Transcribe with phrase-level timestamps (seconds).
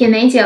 [0.00, 0.40] 品美酒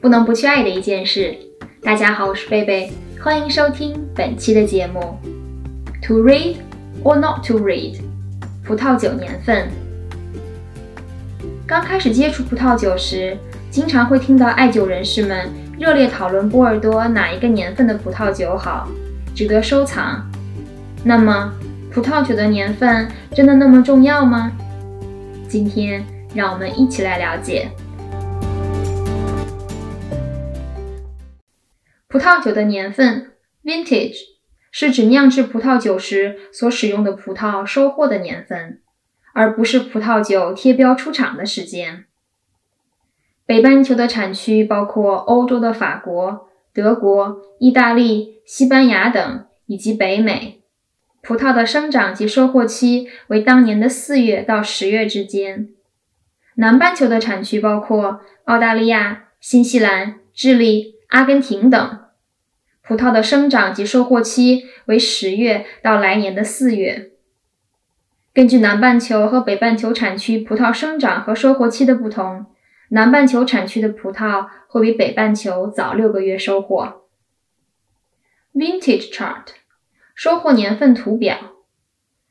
[0.00, 1.36] 不能不去爱的一件事。
[1.82, 2.90] 大家好，我是贝贝，
[3.22, 5.18] 欢迎收听本期的节目。
[6.06, 6.56] To read
[7.02, 7.98] or not to read？
[8.64, 9.68] 葡萄酒年份。
[11.66, 13.36] 刚开始接触葡萄酒时，
[13.70, 18.88] 经常会听到爱酒人士们热烈讨论波尔多哪一个年份的葡萄酒好，
[19.34, 20.26] 值得收藏。
[21.04, 21.52] 那么，
[21.92, 24.50] 葡萄酒的年份真的那么重要吗？
[25.46, 26.02] 今天
[26.34, 27.68] 让我们一起来了解。
[32.14, 33.32] 葡萄酒的年份
[33.64, 34.14] （vintage）
[34.70, 38.80] 是指酿制葡萄酒时所使用的葡萄收获的年份，
[39.32, 42.04] 而不是葡萄酒贴标出厂的时间。
[43.44, 50.62] 北半球的产区包括欧洲的法国、德国、意大利、西班牙等，以及北美。
[51.20, 55.70] 葡萄的生长及收获期为当年的四月到十月之间。
[56.54, 62.02] 南半球的产区包括澳大利亚、新西兰、智利、阿根廷等。
[62.86, 67.12] 葡萄的生长及收获期为十月到来年的四月。
[68.34, 72.46] 根据南半球和北半球产区葡萄生长和收获期的不同，
[72.90, 77.04] 南半球产区的葡萄会比北半球早六个月收获。
[78.52, 79.46] Vintage chart，
[80.14, 81.38] 收获年份图表。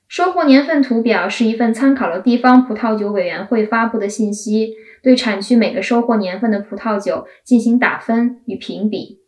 [0.07, 9.22] 收获年份图表是一份参考了地方葡萄酒委员会发布的信息，对产区每个收获年份的葡萄酒进行打分与评比。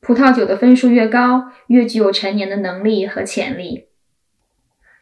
[0.00, 3.86] 葡萄酒的分数越高，越具有陈年的能力和潜力。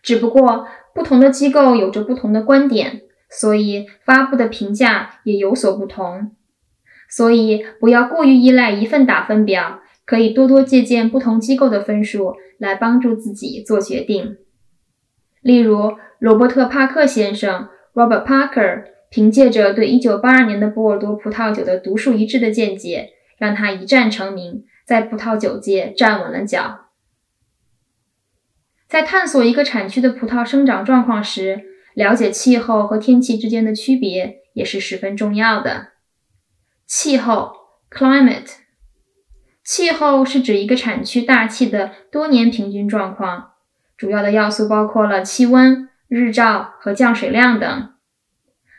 [0.03, 6.33] 只不过，不同的机构有着不同的观点，所以发布的评价也有所不同。
[7.09, 14.39] 所以，不要过于依赖一份打分表，可以多多借鉴不同机构的分数，来帮助自己做决定。
[15.41, 24.65] 例如，罗伯特·帕克先生 （Robert Parker） 凭借着对1982年的波尔多葡萄酒的独树一帜的见解，让他一战成名。
[24.87, 26.87] 在葡萄酒界站稳了脚。
[28.87, 35.89] 在探索一个产区的葡萄生长状况时，了解气候和天气之间的区别也是十分重要的。
[36.87, 37.53] 气候
[37.91, 38.53] （climate）
[39.65, 43.55] 气候是指一个产区大气的多年平均状况，
[43.97, 47.93] 主要的要素包括了气温、日照和降水量等。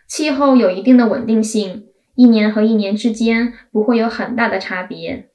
[0.08, 5.32] 气候有一定的稳定性，一年和一年之间不会有很大的差别。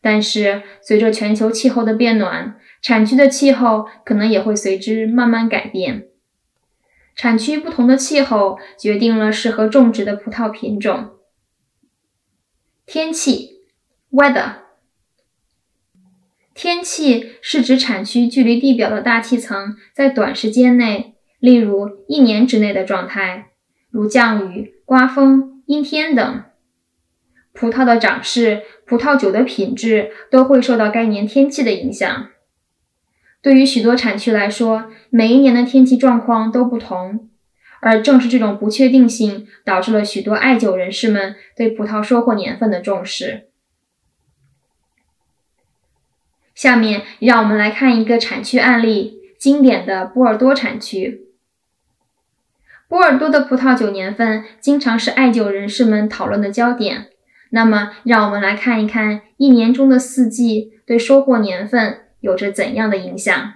[0.00, 6.06] 但是，随着全球气候的变暖，产区的气候可能也会随之慢慢改变。
[7.16, 11.16] 产区不同的气候决定了适合种植的葡萄品种。
[12.86, 13.62] 天气
[14.12, 14.52] （weather）
[16.54, 23.50] 天气是指产区距离地表的大气层在短时间内，例如一年之内的状态，
[23.90, 26.44] 如降雨、刮风、阴天等。
[27.52, 32.28] 葡萄的长势、葡萄酒的品质都会受到该年天气的影响。
[33.42, 37.28] 对于许多产区来说，每一年的天气状况都不同，
[37.80, 43.48] 而正是这种不确定性，导致了许多爱酒人士们对葡萄收获年份的重视。
[46.54, 51.28] 下面让我们来看一个产区案例：经典的波尔多产区。
[52.88, 57.10] 波尔多的葡萄酒年份经常是爱酒人士们讨论的焦点。
[57.50, 63.54] 那么，让我们来看一看一年中的四季对收获年份有着怎样的影响。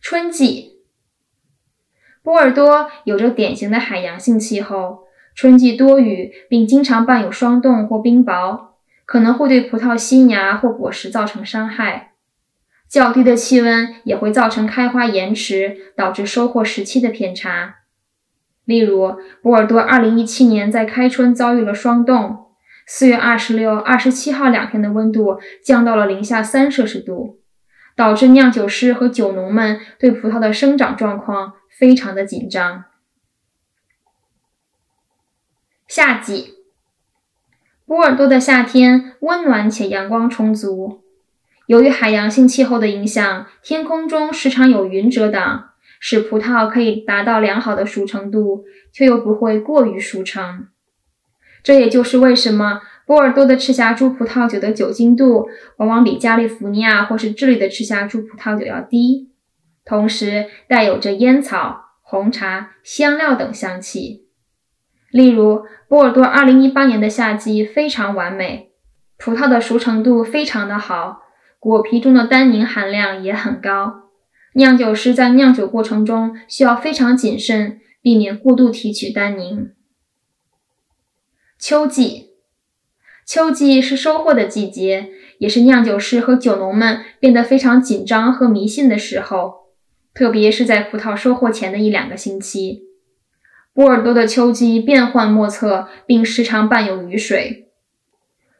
[0.00, 0.80] 春季，
[2.22, 5.04] 波尔多有着典型的海洋性气候，
[5.34, 8.68] 春季多雨，并经常伴有霜冻或冰雹，
[9.04, 12.12] 可能会对葡萄新芽或果实造成伤害。
[12.88, 17.76] 较低的气温也会造成开花延迟，导致收获时期的偏差。
[18.64, 22.46] 例如，波尔多2017年在开春遭遇了霜冻
[22.88, 27.40] ，4月26、27号两天的温度降到了零下三摄氏度，
[27.94, 32.84] 导致酿酒师和酒农们对葡萄的生长状况非常的紧张。
[35.86, 36.54] 夏季，
[37.84, 41.02] 波尔多的夏天温暖且阳光充足，
[41.66, 45.73] 由于海洋性气候的影响，天空中时常有云遮挡。
[46.06, 50.68] 使葡萄可以达到良好的熟成度，却又不会过于熟成。
[51.62, 55.48] 这也就是为什么波尔多的赤霞珠葡萄酒的酒精度
[55.78, 59.30] 往往比加利福尼亚或是智利的赤霞珠葡萄酒要低，
[59.82, 64.26] 同时带有着烟草、红茶、香料等香气。
[65.10, 68.72] 例如，波尔多2018年的夏季非常完美，
[69.16, 71.22] 葡萄的熟成度非常的好，
[71.58, 74.03] 果皮中的单宁含量也很高。
[74.56, 79.72] 酿酒师在酿酒过程中需要非常谨慎，避免过度提取单宁。
[81.58, 82.30] 秋季，
[83.26, 89.54] 秋季是收获的季节，也是酿酒师和酒农们变得非常紧张和迷信的时候，
[90.14, 92.82] 特别是在葡萄收获前的一两个星期。
[93.72, 97.72] 波尔多的秋季变幻莫测，并时常伴有雨水。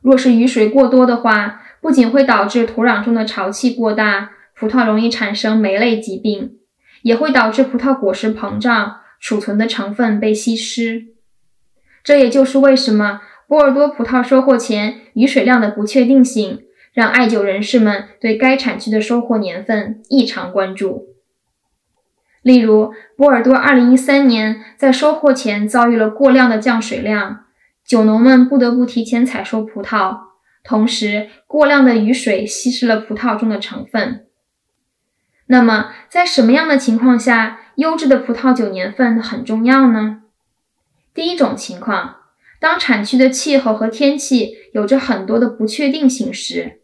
[0.02, 6.58] 若是雨水过多的话，不仅会导致土壤中的潮气过大，葡萄容易产生霉类疾病，
[7.02, 11.08] 也会导致葡萄果实膨胀，储存的成分被稀释。
[12.02, 16.62] 这也就是为什么波尔多葡萄收获前雨水量的不确定性，
[16.92, 21.08] 让爱酒人士们对该产区的收获年份异常关注。
[22.42, 27.46] 例如，波尔多2013年在收获前遭遇了过量的降水量，
[27.86, 30.18] 酒农们不得不提前采收葡萄，
[30.62, 34.26] 同时过量的雨水稀释了葡萄中的成分。
[35.46, 40.22] 那么，在什么样的情况下优质的葡萄酒年份很重要呢？
[41.12, 42.16] 第一种情况，
[42.58, 46.80] 当产区的气候和天气有着很多的不确定性时，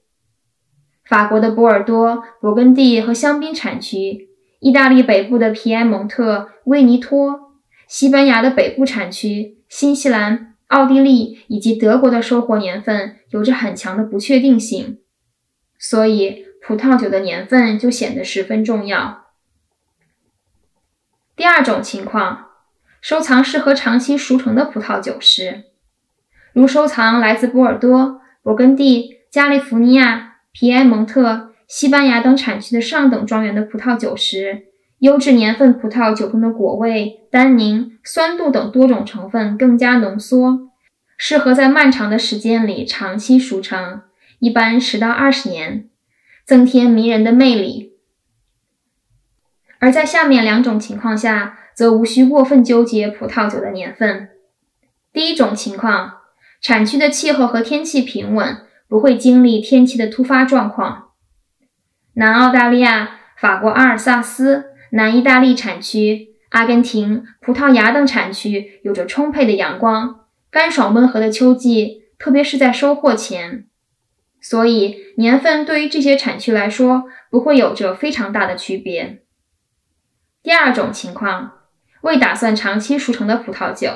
[1.05, 4.29] 法国的波尔多、勃艮第和香槟产区，
[4.61, 7.55] 意大利北部的皮埃蒙特、威尼托，
[7.89, 14.99] 西班牙的北部产区，新西兰、奥地利以及德国的收获年份有着很强的不确定性，
[15.79, 19.27] 所以葡萄酒的年份就显得十分重要。
[21.35, 22.47] 第二种情况。
[23.03, 25.65] 收藏适合长期熟成的葡萄酒时，
[26.53, 34.65] 如收藏来自波尔多、勃艮第、加利福尼亚、皮埃蒙特、西班牙等产区的上等庄园的葡萄酒时，
[34.99, 40.69] 优质年份葡萄酒中的果味、单宁、酸度等多种成分更加浓缩，
[41.17, 44.03] 适合在漫长的时间里长期熟成，
[44.41, 45.89] 一般十到二十年，
[46.51, 47.93] 增添迷人的魅力。
[49.79, 51.59] 而在下面两种情况下。
[51.73, 54.29] 则无需过分纠结葡萄酒的年份。
[55.15, 56.19] 第一种情况，
[56.61, 61.13] 产区的气候和天气平稳，不会经历天气的突发状况。
[62.15, 73.65] 南澳大利亚、法国阿尔萨斯、南意大利产区、阿根廷、葡萄牙等产区有着充沛的阳光、干爽温和的秋季，特别是在收获前，
[74.41, 79.23] 所以年份对于这些产区来说不会有着非常大的区别。
[80.43, 81.53] 第二种情况。
[82.03, 83.91] 未打算长期熟成的葡萄酒，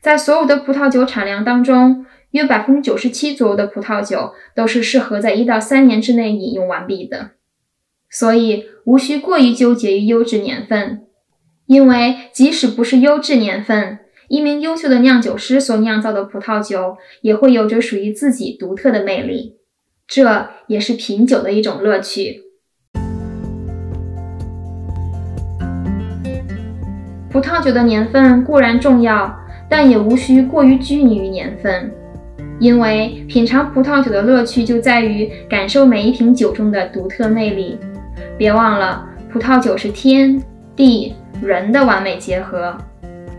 [0.00, 7.30] 在所有的葡萄酒产量当中，约百分之九十七左右的葡萄酒都是适合在一到三年之内饮用完毕的。
[8.10, 11.06] 所以无需过于纠结于优质年份，
[11.66, 19.56] 因为即使不是优质年份，一名优秀的酿酒师所酿造的葡萄酒也会有着属于自己独特的魅力，
[20.06, 22.42] 这也是品酒的一种乐趣。
[27.30, 29.36] 葡萄酒的年份固然重要，
[29.68, 31.92] 但也无需过于拘泥于年份，
[32.60, 37.76] 因为品尝葡萄酒的乐趣就在于感受每一瓶酒中的独特魅力。
[38.38, 40.40] 别忘了，葡萄酒是天
[40.76, 41.12] 地
[41.42, 42.78] 人的完美结合，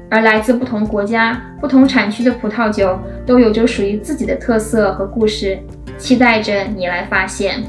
[0.09, 5.59] 而来自不同国家、不同产区的葡萄酒都有着属于自己的特色和故事，
[5.97, 7.63] 期待着你来发现。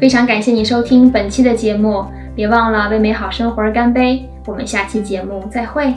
[0.00, 4.28] 非常感谢你收听本期的节目，别忘了为美好生活而干杯。
[4.46, 5.92] 我们下期节目再会。